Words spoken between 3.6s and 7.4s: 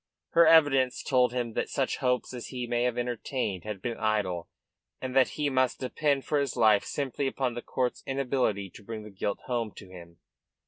had been idle, and that he must depend for his life simply